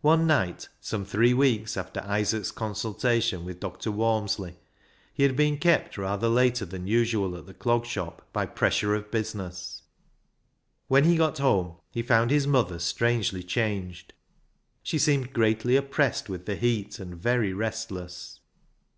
[0.00, 3.90] One night, some three weeks after Isaac's consultation with Dr.
[3.90, 4.56] Walmsley,
[5.12, 9.10] he had been kept rather later than usual at the Clog Shop by pressure of
[9.10, 9.82] business.
[10.88, 14.14] When he got home he found his mother strangely changed.
[14.82, 18.40] She seemed greatly oppressed with the heat and very restless.